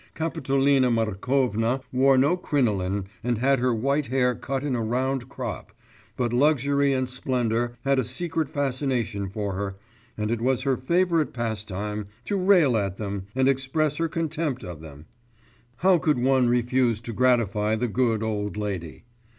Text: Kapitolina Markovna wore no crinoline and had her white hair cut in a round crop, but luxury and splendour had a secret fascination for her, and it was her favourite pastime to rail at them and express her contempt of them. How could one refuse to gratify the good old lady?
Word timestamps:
Kapitolina 0.15 0.89
Markovna 0.89 1.79
wore 1.93 2.17
no 2.17 2.35
crinoline 2.35 3.05
and 3.23 3.37
had 3.37 3.59
her 3.59 3.71
white 3.71 4.07
hair 4.07 4.33
cut 4.33 4.63
in 4.63 4.75
a 4.75 4.81
round 4.81 5.29
crop, 5.29 5.71
but 6.17 6.33
luxury 6.33 6.91
and 6.91 7.07
splendour 7.07 7.77
had 7.83 7.99
a 7.99 8.03
secret 8.03 8.49
fascination 8.49 9.29
for 9.29 9.53
her, 9.53 9.75
and 10.17 10.31
it 10.31 10.41
was 10.41 10.63
her 10.63 10.75
favourite 10.75 11.33
pastime 11.33 12.07
to 12.25 12.35
rail 12.35 12.75
at 12.77 12.97
them 12.97 13.27
and 13.35 13.47
express 13.47 13.97
her 13.97 14.07
contempt 14.07 14.63
of 14.63 14.81
them. 14.81 15.05
How 15.75 15.99
could 15.99 16.17
one 16.17 16.49
refuse 16.49 16.99
to 17.01 17.13
gratify 17.13 17.75
the 17.75 17.87
good 17.87 18.23
old 18.23 18.57
lady? 18.57 19.03